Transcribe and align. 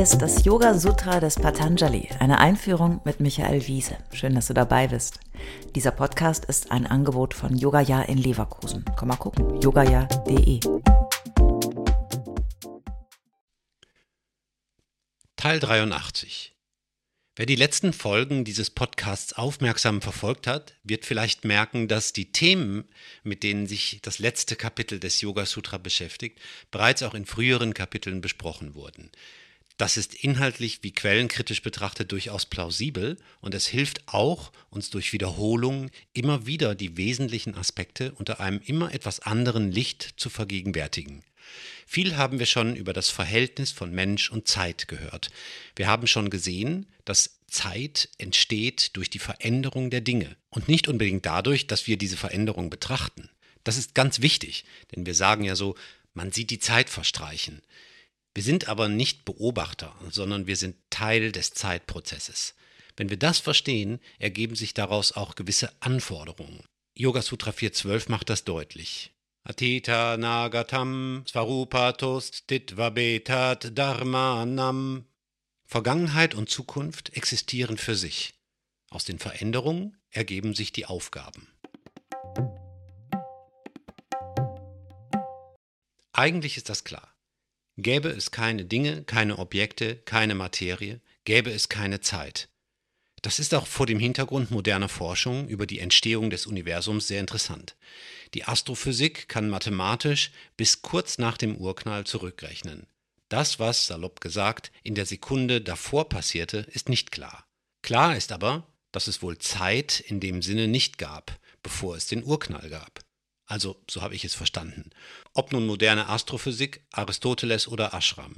Ist 0.00 0.22
das 0.22 0.46
Yoga 0.46 0.78
Sutra 0.78 1.20
des 1.20 1.34
Patanjali, 1.34 2.08
eine 2.20 2.38
Einführung 2.38 3.02
mit 3.04 3.20
Michael 3.20 3.66
Wiese. 3.66 3.98
Schön, 4.14 4.34
dass 4.34 4.46
du 4.46 4.54
dabei 4.54 4.88
bist. 4.88 5.20
Dieser 5.74 5.90
Podcast 5.90 6.46
ist 6.46 6.72
ein 6.72 6.86
Angebot 6.86 7.34
von 7.34 7.54
Yogaya 7.54 8.00
in 8.04 8.16
Leverkusen. 8.16 8.82
Komm 8.96 9.08
mal 9.08 9.16
gucken, 9.16 9.60
yogaya.de. 9.60 10.60
Teil 15.36 15.60
83 15.60 16.56
Wer 17.36 17.44
die 17.44 17.56
letzten 17.56 17.92
Folgen 17.92 18.44
dieses 18.46 18.70
Podcasts 18.70 19.34
aufmerksam 19.34 20.00
verfolgt 20.00 20.46
hat, 20.46 20.78
wird 20.82 21.04
vielleicht 21.04 21.44
merken, 21.44 21.88
dass 21.88 22.14
die 22.14 22.32
Themen, 22.32 22.88
mit 23.22 23.42
denen 23.42 23.66
sich 23.66 23.98
das 24.00 24.18
letzte 24.18 24.56
Kapitel 24.56 24.98
des 24.98 25.20
Yoga 25.20 25.44
Sutra 25.44 25.76
beschäftigt, 25.76 26.40
bereits 26.70 27.02
auch 27.02 27.12
in 27.12 27.26
früheren 27.26 27.74
Kapiteln 27.74 28.22
besprochen 28.22 28.74
wurden. 28.74 29.10
Das 29.80 29.96
ist 29.96 30.12
inhaltlich 30.12 30.80
wie 30.82 30.92
quellenkritisch 30.92 31.62
betrachtet 31.62 32.12
durchaus 32.12 32.44
plausibel 32.44 33.16
und 33.40 33.54
es 33.54 33.66
hilft 33.66 34.02
auch, 34.08 34.52
uns 34.68 34.90
durch 34.90 35.14
Wiederholung 35.14 35.90
immer 36.12 36.44
wieder 36.44 36.74
die 36.74 36.98
wesentlichen 36.98 37.54
Aspekte 37.54 38.12
unter 38.12 38.40
einem 38.40 38.60
immer 38.62 38.92
etwas 38.92 39.20
anderen 39.20 39.72
Licht 39.72 40.16
zu 40.18 40.28
vergegenwärtigen. 40.28 41.24
Viel 41.86 42.18
haben 42.18 42.38
wir 42.38 42.44
schon 42.44 42.76
über 42.76 42.92
das 42.92 43.08
Verhältnis 43.08 43.72
von 43.72 43.90
Mensch 43.90 44.30
und 44.30 44.46
Zeit 44.46 44.86
gehört. 44.86 45.30
Wir 45.76 45.86
haben 45.86 46.06
schon 46.06 46.28
gesehen, 46.28 46.84
dass 47.06 47.38
Zeit 47.46 48.10
entsteht 48.18 48.94
durch 48.98 49.08
die 49.08 49.18
Veränderung 49.18 49.88
der 49.88 50.02
Dinge 50.02 50.36
und 50.50 50.68
nicht 50.68 50.88
unbedingt 50.88 51.24
dadurch, 51.24 51.68
dass 51.68 51.86
wir 51.86 51.96
diese 51.96 52.18
Veränderung 52.18 52.68
betrachten. 52.68 53.30
Das 53.64 53.78
ist 53.78 53.94
ganz 53.94 54.20
wichtig, 54.20 54.66
denn 54.94 55.06
wir 55.06 55.14
sagen 55.14 55.42
ja 55.42 55.56
so, 55.56 55.74
man 56.12 56.32
sieht 56.32 56.50
die 56.50 56.58
Zeit 56.58 56.90
verstreichen. 56.90 57.62
Wir 58.34 58.44
sind 58.44 58.68
aber 58.68 58.88
nicht 58.88 59.24
Beobachter, 59.24 59.94
sondern 60.08 60.46
wir 60.46 60.56
sind 60.56 60.76
Teil 60.90 61.32
des 61.32 61.52
Zeitprozesses. 61.52 62.54
Wenn 62.96 63.10
wir 63.10 63.16
das 63.16 63.38
verstehen, 63.38 63.98
ergeben 64.18 64.54
sich 64.54 64.72
daraus 64.72 65.12
auch 65.12 65.34
gewisse 65.34 65.72
Anforderungen. 65.80 66.64
Yoga 66.94 67.22
Sutra 67.22 67.50
4.12 67.50 68.10
macht 68.10 68.30
das 68.30 68.44
deutlich. 68.44 69.12
Atita 69.42 70.16
Nagatam 70.16 71.24
Svarupatost 71.28 72.50
Ditvabetat 72.50 73.76
Dharmanam. 73.76 75.06
Vergangenheit 75.64 76.34
und 76.34 76.50
Zukunft 76.50 77.16
existieren 77.16 77.78
für 77.78 77.96
sich. 77.96 78.34
Aus 78.90 79.04
den 79.04 79.18
Veränderungen 79.18 79.96
ergeben 80.10 80.54
sich 80.54 80.72
die 80.72 80.86
Aufgaben. 80.86 81.48
Eigentlich 86.12 86.56
ist 86.56 86.68
das 86.68 86.84
klar. 86.84 87.08
Gäbe 87.82 88.08
es 88.08 88.30
keine 88.30 88.64
Dinge, 88.64 89.04
keine 89.04 89.38
Objekte, 89.38 89.96
keine 89.96 90.34
Materie, 90.34 91.00
gäbe 91.24 91.50
es 91.50 91.68
keine 91.68 92.00
Zeit. 92.00 92.48
Das 93.22 93.38
ist 93.38 93.54
auch 93.54 93.66
vor 93.66 93.86
dem 93.86 93.98
Hintergrund 93.98 94.50
moderner 94.50 94.88
Forschung 94.88 95.48
über 95.48 95.66
die 95.66 95.78
Entstehung 95.78 96.30
des 96.30 96.46
Universums 96.46 97.06
sehr 97.06 97.20
interessant. 97.20 97.76
Die 98.34 98.44
Astrophysik 98.44 99.28
kann 99.28 99.50
mathematisch 99.50 100.30
bis 100.56 100.82
kurz 100.82 101.18
nach 101.18 101.36
dem 101.36 101.56
Urknall 101.56 102.04
zurückrechnen. 102.04 102.86
Das, 103.28 103.58
was, 103.58 103.86
salopp 103.86 104.20
gesagt, 104.20 104.72
in 104.82 104.94
der 104.94 105.06
Sekunde 105.06 105.60
davor 105.60 106.08
passierte, 106.08 106.66
ist 106.70 106.88
nicht 106.88 107.12
klar. 107.12 107.46
Klar 107.82 108.16
ist 108.16 108.32
aber, 108.32 108.66
dass 108.92 109.06
es 109.06 109.22
wohl 109.22 109.38
Zeit 109.38 110.00
in 110.00 110.20
dem 110.20 110.42
Sinne 110.42 110.66
nicht 110.66 110.98
gab, 110.98 111.38
bevor 111.62 111.96
es 111.96 112.06
den 112.06 112.24
Urknall 112.24 112.68
gab. 112.70 113.00
Also, 113.50 113.82
so 113.90 114.00
habe 114.00 114.14
ich 114.14 114.24
es 114.24 114.36
verstanden. 114.36 114.90
Ob 115.34 115.50
nun 115.50 115.66
moderne 115.66 116.08
Astrophysik, 116.08 116.82
Aristoteles 116.92 117.66
oder 117.66 117.92
Ashram. 117.92 118.36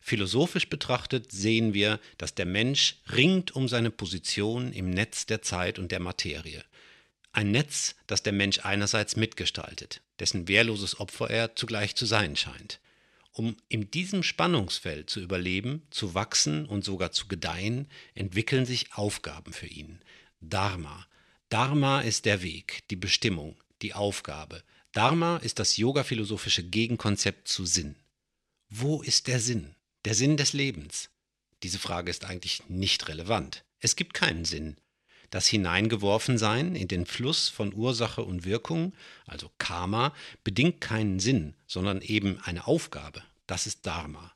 Philosophisch 0.00 0.70
betrachtet 0.70 1.30
sehen 1.30 1.74
wir, 1.74 2.00
dass 2.16 2.34
der 2.34 2.46
Mensch 2.46 2.96
ringt 3.12 3.54
um 3.54 3.68
seine 3.68 3.90
Position 3.90 4.72
im 4.72 4.88
Netz 4.88 5.26
der 5.26 5.42
Zeit 5.42 5.78
und 5.78 5.92
der 5.92 6.00
Materie. 6.00 6.64
Ein 7.32 7.50
Netz, 7.50 7.94
das 8.06 8.22
der 8.22 8.32
Mensch 8.32 8.60
einerseits 8.60 9.16
mitgestaltet, 9.16 10.00
dessen 10.18 10.48
wehrloses 10.48 10.98
Opfer 10.98 11.28
er 11.28 11.54
zugleich 11.56 11.94
zu 11.94 12.06
sein 12.06 12.34
scheint. 12.34 12.80
Um 13.32 13.58
in 13.68 13.90
diesem 13.90 14.22
Spannungsfeld 14.22 15.10
zu 15.10 15.20
überleben, 15.20 15.82
zu 15.90 16.14
wachsen 16.14 16.64
und 16.64 16.86
sogar 16.86 17.12
zu 17.12 17.28
gedeihen, 17.28 17.86
entwickeln 18.14 18.64
sich 18.64 18.94
Aufgaben 18.94 19.52
für 19.52 19.66
ihn. 19.66 20.00
Dharma. 20.40 21.06
Dharma 21.50 22.00
ist 22.00 22.24
der 22.24 22.40
Weg, 22.40 22.82
die 22.88 22.96
Bestimmung, 22.96 23.56
die 23.82 23.94
Aufgabe. 23.94 24.62
Dharma 24.92 25.38
ist 25.38 25.58
das 25.58 25.76
yoga-philosophische 25.76 26.62
Gegenkonzept 26.62 27.48
zu 27.48 27.66
Sinn. 27.66 27.96
Wo 28.70 29.02
ist 29.02 29.26
der 29.26 29.40
Sinn? 29.40 29.74
Der 30.04 30.14
Sinn 30.14 30.36
des 30.36 30.52
Lebens? 30.52 31.10
Diese 31.62 31.78
Frage 31.78 32.10
ist 32.10 32.24
eigentlich 32.24 32.62
nicht 32.68 33.08
relevant. 33.08 33.64
Es 33.80 33.96
gibt 33.96 34.14
keinen 34.14 34.44
Sinn. 34.44 34.76
Das 35.30 35.48
Hineingeworfensein 35.48 36.76
in 36.76 36.88
den 36.88 37.06
Fluss 37.06 37.48
von 37.48 37.74
Ursache 37.74 38.22
und 38.22 38.44
Wirkung, 38.44 38.92
also 39.26 39.50
Karma, 39.58 40.14
bedingt 40.44 40.80
keinen 40.80 41.18
Sinn, 41.18 41.54
sondern 41.66 42.02
eben 42.02 42.38
eine 42.44 42.66
Aufgabe. 42.66 43.22
Das 43.46 43.66
ist 43.66 43.84
Dharma. 43.86 44.32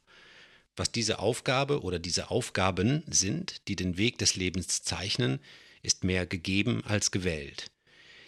Was 0.77 0.91
diese 0.91 1.19
Aufgabe 1.19 1.83
oder 1.83 1.99
diese 1.99 2.31
Aufgaben 2.31 3.03
sind, 3.07 3.69
die 3.69 3.77
den 3.77 3.97
Weg 3.97 4.19
des 4.19 4.37
Lebens 4.37 4.83
zeichnen, 4.83 5.41
ist 5.83 6.05
mehr 6.05 6.27
gegeben 6.27 6.83
als 6.85 7.11
gewählt. 7.11 7.71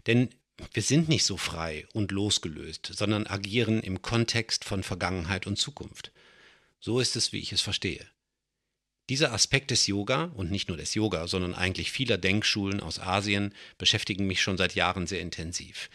Denn 0.06 0.30
wir 0.72 0.82
sind 0.82 1.08
nicht 1.08 1.24
so 1.24 1.36
frei 1.36 1.86
und 1.92 2.12
losgelöst, 2.12 2.90
sondern 2.94 3.26
agieren 3.26 3.80
im 3.80 4.02
Kontext 4.02 4.64
von 4.64 4.82
Vergangenheit 4.82 5.46
und 5.46 5.56
Zukunft. 5.56 6.12
So 6.80 7.00
ist 7.00 7.16
es, 7.16 7.32
wie 7.32 7.38
ich 7.38 7.52
es 7.52 7.60
verstehe. 7.60 8.06
Dieser 9.08 9.32
Aspekt 9.32 9.70
des 9.70 9.86
Yoga 9.86 10.30
und 10.34 10.50
nicht 10.50 10.68
nur 10.68 10.76
des 10.76 10.94
Yoga, 10.94 11.26
sondern 11.26 11.54
eigentlich 11.54 11.90
vieler 11.90 12.16
Denkschulen 12.16 12.80
aus 12.80 13.00
Asien 13.00 13.54
beschäftigen 13.76 14.26
mich 14.26 14.40
schon 14.40 14.56
seit 14.56 14.74
Jahren 14.74 15.06
sehr 15.06 15.20
intensiv. 15.20 15.90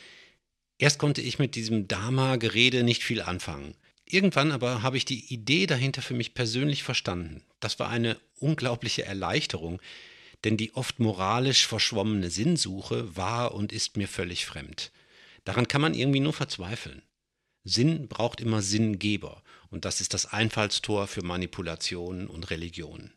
Erst 0.77 0.99
konnte 0.99 1.21
ich 1.21 1.39
mit 1.39 1.55
diesem 1.55 1.87
Dharma-Gerede 1.87 2.83
nicht 2.83 3.03
viel 3.03 3.21
anfangen. 3.21 3.75
Irgendwann 4.05 4.51
aber 4.51 4.83
habe 4.83 4.97
ich 4.97 5.05
die 5.05 5.33
Idee 5.33 5.65
dahinter 5.65 6.01
für 6.01 6.13
mich 6.13 6.33
persönlich 6.33 6.83
verstanden. 6.83 7.41
Das 7.59 7.79
war 7.79 7.89
eine 7.89 8.19
unglaubliche 8.39 9.05
Erleichterung, 9.05 9.81
denn 10.43 10.57
die 10.57 10.73
oft 10.73 10.99
moralisch 10.99 11.67
verschwommene 11.67 12.29
Sinnsuche 12.29 13.15
war 13.15 13.53
und 13.53 13.71
ist 13.71 13.97
mir 13.97 14.07
völlig 14.07 14.45
fremd. 14.45 14.91
Daran 15.43 15.67
kann 15.67 15.81
man 15.81 15.93
irgendwie 15.93 16.19
nur 16.19 16.33
verzweifeln. 16.33 17.03
Sinn 17.63 18.07
braucht 18.07 18.41
immer 18.41 18.61
Sinngeber. 18.61 19.41
Und 19.69 19.85
das 19.85 19.99
ist 19.99 20.13
das 20.13 20.27
Einfallstor 20.27 21.07
für 21.07 21.23
Manipulationen 21.23 22.27
und 22.27 22.49
Religionen. 22.49 23.13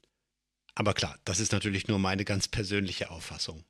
Aber 0.74 0.94
klar, 0.94 1.18
das 1.24 1.38
ist 1.38 1.52
natürlich 1.52 1.86
nur 1.86 1.98
meine 1.98 2.24
ganz 2.24 2.48
persönliche 2.48 3.10
Auffassung. 3.10 3.64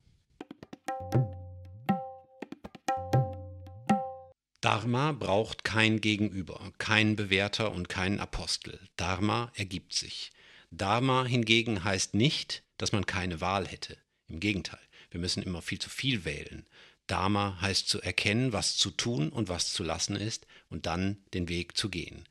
Dharma 4.60 5.12
braucht 5.12 5.64
kein 5.64 6.00
Gegenüber, 6.00 6.72
keinen 6.78 7.16
Bewerter 7.16 7.72
und 7.72 7.88
keinen 7.88 8.20
Apostel. 8.20 8.80
Dharma 8.96 9.52
ergibt 9.54 9.94
sich. 9.94 10.30
Dharma 10.70 11.24
hingegen 11.24 11.84
heißt 11.84 12.14
nicht, 12.14 12.64
dass 12.78 12.92
man 12.92 13.06
keine 13.06 13.40
Wahl 13.40 13.66
hätte. 13.68 13.98
Im 14.28 14.40
Gegenteil, 14.40 14.80
wir 15.10 15.20
müssen 15.20 15.42
immer 15.42 15.62
viel 15.62 15.78
zu 15.78 15.90
viel 15.90 16.24
wählen. 16.24 16.66
Dharma 17.06 17.60
heißt 17.60 17.88
zu 17.88 18.00
erkennen, 18.00 18.52
was 18.52 18.76
zu 18.76 18.90
tun 18.90 19.30
und 19.30 19.48
was 19.48 19.72
zu 19.72 19.82
lassen 19.82 20.16
ist 20.16 20.46
und 20.68 20.86
dann 20.86 21.18
den 21.34 21.48
Weg 21.48 21.76
zu 21.76 21.88
gehen. 21.88 22.26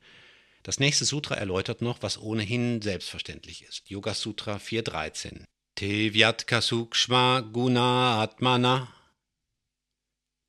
Das 0.62 0.80
nächste 0.80 1.04
Sutra 1.04 1.34
erläutert 1.34 1.82
noch, 1.82 2.02
was 2.02 2.18
ohnehin 2.18 2.82
selbstverständlich 2.82 3.62
ist. 3.62 3.88
Yoga 3.88 4.14
Sutra 4.14 4.56
4.13. 4.56 5.44
Tevyatka 5.76 6.60
Sukshma 6.60 7.40
Guna 7.40 8.20
Atmana. 8.20 8.92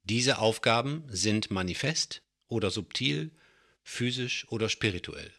Diese 0.04 0.40
Aufgaben 0.40 1.04
sind 1.08 1.52
manifest 1.52 2.22
oder 2.48 2.72
subtil, 2.72 3.32
physisch 3.84 4.48
oder 4.50 4.70
spirituell. 4.70 5.32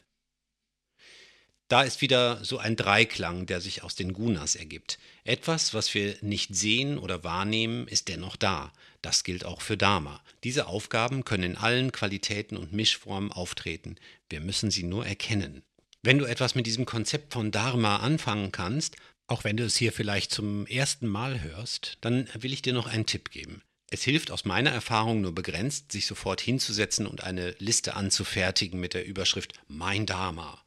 Da 1.71 1.83
ist 1.83 2.01
wieder 2.01 2.45
so 2.45 2.59
ein 2.59 2.75
Dreiklang, 2.75 3.47
der 3.47 3.61
sich 3.61 3.85
aus 3.85 3.95
den 3.95 4.13
Gunas 4.13 4.57
ergibt. 4.57 4.99
Etwas, 5.23 5.73
was 5.73 5.95
wir 5.95 6.17
nicht 6.21 6.53
sehen 6.53 6.99
oder 6.99 7.23
wahrnehmen, 7.23 7.87
ist 7.87 8.09
dennoch 8.09 8.35
da. 8.35 8.73
Das 9.03 9.23
gilt 9.23 9.45
auch 9.45 9.63
für 9.63 9.77
Dharma. 9.77 10.21
Diese 10.43 10.67
Aufgaben 10.67 11.23
können 11.25 11.45
in 11.45 11.57
allen 11.57 11.93
Qualitäten 11.93 12.57
und 12.57 12.73
Mischformen 12.73 13.31
auftreten. 13.31 13.95
Wir 14.29 14.41
müssen 14.41 14.73
sie 14.73 14.83
nur 14.83 15.07
erkennen. 15.07 15.63
Wenn 16.03 16.19
du 16.19 16.25
etwas 16.25 16.57
mit 16.57 16.67
diesem 16.67 16.87
Konzept 16.87 17.33
von 17.35 17.53
Dharma 17.53 17.99
anfangen 17.99 18.51
kannst, 18.51 18.97
auch 19.29 19.45
wenn 19.45 19.57
du 19.57 19.63
es 19.63 19.77
hier 19.77 19.93
vielleicht 19.93 20.33
zum 20.33 20.67
ersten 20.67 21.07
Mal 21.07 21.41
hörst, 21.41 21.99
dann 22.01 22.27
will 22.35 22.53
ich 22.53 22.63
dir 22.63 22.73
noch 22.73 22.89
einen 22.89 23.07
Tipp 23.07 23.31
geben. 23.31 23.63
Es 23.93 24.03
hilft 24.03 24.33
aus 24.33 24.45
meiner 24.45 24.71
Erfahrung 24.71 25.21
nur 25.21 25.37
begrenzt, 25.37 25.93
sich 25.93 26.07
sofort 26.07 26.41
hinzusetzen 26.41 27.07
und 27.07 27.23
eine 27.23 27.55
Liste 27.59 27.95
anzufertigen 27.95 28.81
mit 28.81 28.95
der 28.95 29.07
Überschrift 29.07 29.53
Mein 29.69 30.07
Dharma. 30.07 30.61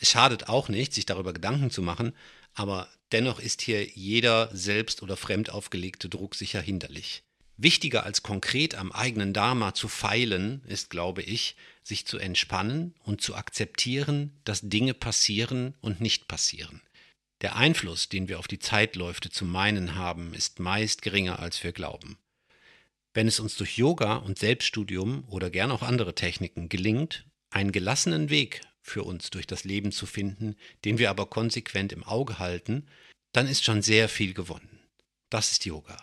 Es 0.00 0.10
schadet 0.10 0.48
auch 0.48 0.70
nicht, 0.70 0.94
sich 0.94 1.04
darüber 1.04 1.34
Gedanken 1.34 1.70
zu 1.70 1.82
machen, 1.82 2.14
aber 2.54 2.88
dennoch 3.12 3.38
ist 3.38 3.60
hier 3.60 3.86
jeder 3.86 4.48
selbst 4.52 5.02
oder 5.02 5.16
fremd 5.16 5.50
aufgelegte 5.50 6.08
Druck 6.08 6.34
sicher 6.34 6.60
hinderlich. 6.60 7.22
Wichtiger 7.58 8.04
als 8.04 8.22
konkret 8.22 8.74
am 8.74 8.92
eigenen 8.92 9.34
Dharma 9.34 9.74
zu 9.74 9.88
feilen, 9.88 10.62
ist, 10.64 10.88
glaube 10.88 11.20
ich, 11.20 11.54
sich 11.82 12.06
zu 12.06 12.16
entspannen 12.16 12.94
und 13.04 13.20
zu 13.20 13.34
akzeptieren, 13.34 14.32
dass 14.44 14.62
Dinge 14.62 14.94
passieren 14.94 15.74
und 15.82 16.00
nicht 16.00 16.26
passieren. 16.26 16.80
Der 17.42 17.56
Einfluss, 17.56 18.08
den 18.08 18.28
wir 18.28 18.38
auf 18.38 18.48
die 18.48 18.58
Zeitläufe 18.58 19.28
zu 19.28 19.44
meinen 19.44 19.96
haben, 19.96 20.32
ist 20.32 20.60
meist 20.60 21.02
geringer, 21.02 21.40
als 21.40 21.62
wir 21.62 21.72
glauben. 21.72 22.16
Wenn 23.12 23.28
es 23.28 23.38
uns 23.38 23.54
durch 23.56 23.76
Yoga 23.76 24.16
und 24.16 24.38
Selbststudium 24.38 25.24
oder 25.28 25.50
gern 25.50 25.70
auch 25.70 25.82
andere 25.82 26.14
Techniken 26.14 26.70
gelingt, 26.70 27.26
einen 27.50 27.72
gelassenen 27.72 28.30
Weg 28.30 28.62
für 28.90 29.04
uns 29.04 29.30
durch 29.30 29.46
das 29.46 29.64
Leben 29.64 29.92
zu 29.92 30.04
finden, 30.04 30.56
den 30.84 30.98
wir 30.98 31.08
aber 31.10 31.26
konsequent 31.26 31.92
im 31.92 32.04
Auge 32.04 32.38
halten, 32.38 32.86
dann 33.32 33.46
ist 33.46 33.64
schon 33.64 33.80
sehr 33.82 34.08
viel 34.08 34.34
gewonnen. 34.34 34.80
Das 35.30 35.52
ist 35.52 35.64
Yoga. 35.64 35.96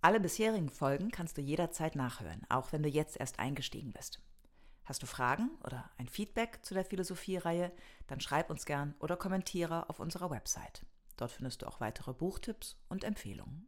Alle 0.00 0.20
bisherigen 0.20 0.70
Folgen 0.70 1.10
kannst 1.10 1.36
du 1.36 1.42
jederzeit 1.42 1.96
nachhören, 1.96 2.46
auch 2.48 2.72
wenn 2.72 2.84
du 2.84 2.88
jetzt 2.88 3.18
erst 3.18 3.40
eingestiegen 3.40 3.92
bist. 3.92 4.20
Hast 4.84 5.02
du 5.02 5.06
Fragen 5.06 5.50
oder 5.64 5.90
ein 5.98 6.06
Feedback 6.06 6.60
zu 6.62 6.74
der 6.74 6.84
Philosophie-Reihe, 6.84 7.72
dann 8.06 8.20
schreib 8.20 8.48
uns 8.48 8.66
gern 8.66 8.94
oder 9.00 9.16
kommentiere 9.16 9.90
auf 9.90 9.98
unserer 9.98 10.30
Website. 10.30 10.86
Dort 11.16 11.32
findest 11.32 11.62
du 11.62 11.66
auch 11.66 11.80
weitere 11.80 12.12
Buchtipps 12.12 12.76
und 12.88 13.02
Empfehlungen. 13.02 13.66